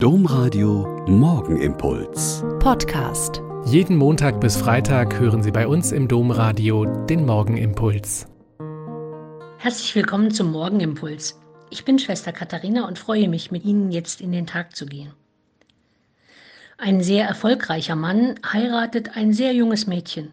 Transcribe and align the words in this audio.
Domradio 0.00 1.04
Morgenimpuls. 1.08 2.44
Podcast. 2.60 3.42
Jeden 3.66 3.96
Montag 3.96 4.40
bis 4.40 4.56
Freitag 4.56 5.18
hören 5.18 5.42
Sie 5.42 5.50
bei 5.50 5.66
uns 5.66 5.90
im 5.90 6.06
Domradio 6.06 6.84
den 6.84 7.26
Morgenimpuls. 7.26 8.28
Herzlich 9.58 9.92
willkommen 9.96 10.30
zum 10.30 10.52
Morgenimpuls. 10.52 11.40
Ich 11.70 11.84
bin 11.84 11.98
Schwester 11.98 12.30
Katharina 12.30 12.86
und 12.86 12.96
freue 12.96 13.28
mich, 13.28 13.50
mit 13.50 13.64
Ihnen 13.64 13.90
jetzt 13.90 14.20
in 14.20 14.30
den 14.30 14.46
Tag 14.46 14.76
zu 14.76 14.86
gehen. 14.86 15.14
Ein 16.76 17.02
sehr 17.02 17.26
erfolgreicher 17.26 17.96
Mann 17.96 18.38
heiratet 18.52 19.16
ein 19.16 19.32
sehr 19.32 19.52
junges 19.52 19.88
Mädchen 19.88 20.32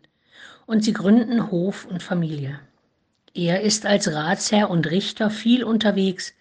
und 0.68 0.84
sie 0.84 0.94
gründen 0.94 1.50
Hof 1.50 1.88
und 1.90 2.04
Familie. 2.04 2.60
Er 3.34 3.62
ist 3.62 3.88
als 3.88 4.14
Ratsherr 4.14 4.70
und 4.70 4.92
Richter 4.92 5.32
viel 5.32 5.64
unterwegs 5.64 6.36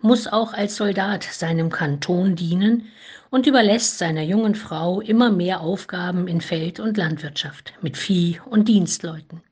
muss 0.00 0.26
auch 0.26 0.52
als 0.52 0.76
Soldat 0.76 1.24
seinem 1.24 1.70
Kanton 1.70 2.36
dienen 2.36 2.88
und 3.30 3.46
überlässt 3.46 3.98
seiner 3.98 4.22
jungen 4.22 4.54
Frau 4.54 5.00
immer 5.00 5.30
mehr 5.30 5.60
Aufgaben 5.60 6.28
in 6.28 6.40
Feld- 6.40 6.80
und 6.80 6.96
Landwirtschaft 6.96 7.72
mit 7.80 7.96
Vieh 7.96 8.40
und 8.44 8.68
Dienstleuten. 8.68 9.42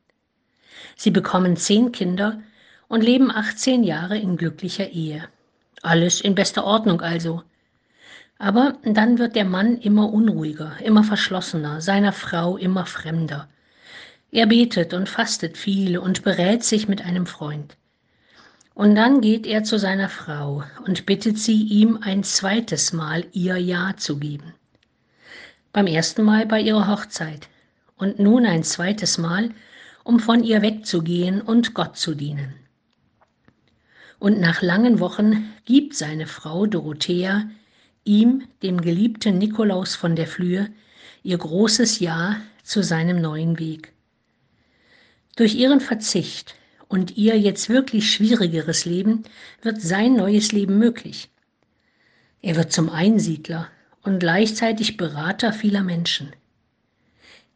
Sie 0.96 1.10
bekommen 1.10 1.56
zehn 1.56 1.92
Kinder 1.92 2.42
und 2.88 3.02
leben 3.02 3.30
18 3.30 3.84
Jahre 3.84 4.18
in 4.18 4.36
glücklicher 4.36 4.90
Ehe. 4.90 5.24
Alles 5.82 6.20
in 6.20 6.34
bester 6.34 6.64
Ordnung 6.64 7.00
also. 7.00 7.42
Aber 8.38 8.78
dann 8.84 9.18
wird 9.18 9.36
der 9.36 9.44
Mann 9.44 9.78
immer 9.78 10.12
unruhiger, 10.12 10.76
immer 10.82 11.04
verschlossener, 11.04 11.80
seiner 11.80 12.12
Frau 12.12 12.56
immer 12.56 12.86
fremder. 12.86 13.48
Er 14.30 14.46
betet 14.46 14.94
und 14.94 15.08
fastet 15.08 15.56
viel 15.56 15.98
und 15.98 16.22
berät 16.22 16.64
sich 16.64 16.88
mit 16.88 17.04
einem 17.04 17.26
Freund. 17.26 17.76
Und 18.80 18.94
dann 18.94 19.20
geht 19.20 19.46
er 19.46 19.62
zu 19.62 19.78
seiner 19.78 20.08
Frau 20.08 20.64
und 20.86 21.04
bittet 21.04 21.38
sie, 21.38 21.64
ihm 21.64 21.98
ein 22.00 22.24
zweites 22.24 22.94
Mal 22.94 23.26
ihr 23.32 23.58
Ja 23.58 23.94
zu 23.98 24.18
geben. 24.18 24.54
Beim 25.70 25.86
ersten 25.86 26.22
Mal 26.22 26.46
bei 26.46 26.62
ihrer 26.62 26.88
Hochzeit 26.88 27.50
und 27.98 28.18
nun 28.18 28.46
ein 28.46 28.62
zweites 28.62 29.18
Mal, 29.18 29.50
um 30.02 30.18
von 30.18 30.42
ihr 30.42 30.62
wegzugehen 30.62 31.42
und 31.42 31.74
Gott 31.74 31.98
zu 31.98 32.14
dienen. 32.14 32.54
Und 34.18 34.40
nach 34.40 34.62
langen 34.62 34.98
Wochen 34.98 35.52
gibt 35.66 35.94
seine 35.94 36.26
Frau 36.26 36.64
Dorothea 36.64 37.50
ihm, 38.04 38.44
dem 38.62 38.80
geliebten 38.80 39.36
Nikolaus 39.36 39.94
von 39.94 40.16
der 40.16 40.26
Flühe, 40.26 40.70
ihr 41.22 41.36
großes 41.36 42.00
Ja 42.00 42.36
zu 42.62 42.82
seinem 42.82 43.20
neuen 43.20 43.58
Weg. 43.58 43.92
Durch 45.36 45.54
ihren 45.54 45.80
Verzicht 45.80 46.54
und 46.90 47.16
ihr 47.16 47.38
jetzt 47.38 47.68
wirklich 47.68 48.12
schwierigeres 48.12 48.84
Leben 48.84 49.22
wird 49.62 49.80
sein 49.80 50.16
neues 50.16 50.50
Leben 50.50 50.76
möglich. 50.76 51.30
Er 52.42 52.56
wird 52.56 52.72
zum 52.72 52.90
Einsiedler 52.90 53.68
und 54.02 54.18
gleichzeitig 54.18 54.96
Berater 54.96 55.52
vieler 55.52 55.84
Menschen. 55.84 56.32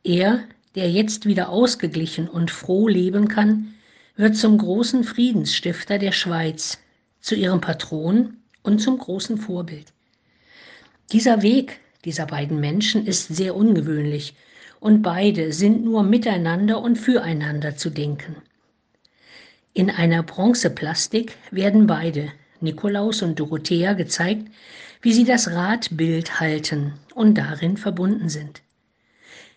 Er, 0.05 0.45
der 0.77 0.89
jetzt 0.89 1.27
wieder 1.27 1.49
ausgeglichen 1.49 2.29
und 2.29 2.53
froh 2.53 2.87
leben 2.87 3.27
kann, 3.27 3.75
wird 4.17 4.37
zum 4.37 4.57
großen 4.57 5.03
Friedensstifter 5.03 5.99
der 5.99 6.13
Schweiz, 6.13 6.79
zu 7.21 7.35
ihrem 7.35 7.61
Patron 7.61 8.37
und 8.63 8.79
zum 8.79 8.99
großen 8.99 9.39
Vorbild. 9.39 9.93
Dieser 11.11 11.43
Weg 11.43 11.81
dieser 12.05 12.27
beiden 12.27 12.61
Menschen 12.61 13.05
ist 13.05 13.35
sehr 13.35 13.57
ungewöhnlich 13.57 14.35
und 14.79 15.03
beide 15.03 15.53
sind 15.53 15.85
nur 15.85 16.05
miteinander 16.05 16.81
und 16.81 16.97
füreinander 16.97 17.77
zu 17.77 17.91
denken. 17.91 18.37
In 19.77 19.91
einer 19.91 20.23
Bronzeplastik 20.23 21.37
werden 21.51 21.89
beide, 21.89 22.31
Nikolaus 22.61 23.23
und 23.23 23.41
Dorothea, 23.41 23.95
gezeigt, 23.95 24.47
wie 25.03 25.13
sie 25.13 25.25
das 25.25 25.51
Radbild 25.51 26.39
halten 26.39 26.93
und 27.13 27.35
darin 27.35 27.77
verbunden 27.77 28.29
sind. 28.29 28.63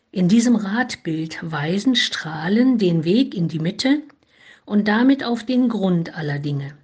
In 0.09 0.27
diesem 0.27 0.55
Radbild 0.55 1.37
weisen 1.43 1.95
Strahlen 1.95 2.79
den 2.79 3.03
Weg 3.03 3.35
in 3.35 3.47
die 3.47 3.59
Mitte 3.59 4.01
und 4.65 4.87
damit 4.87 5.23
auf 5.23 5.43
den 5.43 5.69
Grund 5.69 6.17
aller 6.17 6.39
Dinge. 6.39 6.75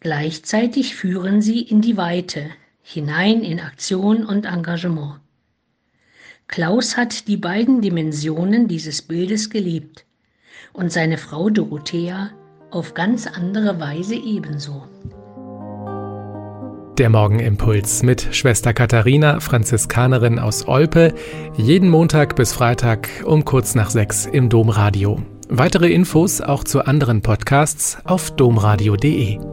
Gleichzeitig 0.00 0.96
führen 0.96 1.42
sie 1.42 1.60
in 1.60 1.80
die 1.80 1.96
Weite, 1.96 2.50
hinein 2.82 3.44
in 3.44 3.60
Aktion 3.60 4.26
und 4.26 4.46
Engagement. 4.46 5.20
Klaus 6.48 6.96
hat 6.96 7.28
die 7.28 7.36
beiden 7.36 7.80
Dimensionen 7.82 8.66
dieses 8.66 9.00
Bildes 9.00 9.48
geliebt 9.48 10.04
und 10.72 10.92
seine 10.92 11.18
Frau 11.18 11.50
Dorothea 11.50 12.30
auf 12.70 12.94
ganz 12.94 13.26
andere 13.26 13.78
Weise 13.80 14.14
ebenso. 14.14 14.82
Der 16.98 17.08
Morgenimpuls 17.08 18.02
mit 18.02 18.28
Schwester 18.32 18.74
Katharina, 18.74 19.40
Franziskanerin 19.40 20.38
aus 20.38 20.68
Olpe, 20.68 21.14
jeden 21.56 21.88
Montag 21.88 22.36
bis 22.36 22.52
Freitag 22.52 23.08
um 23.24 23.44
kurz 23.44 23.74
nach 23.74 23.90
sechs 23.90 24.26
im 24.26 24.48
Domradio. 24.48 25.22
Weitere 25.48 25.90
Infos 25.90 26.40
auch 26.40 26.64
zu 26.64 26.84
anderen 26.84 27.22
Podcasts 27.22 27.98
auf 28.04 28.30
domradio.de. 28.30 29.51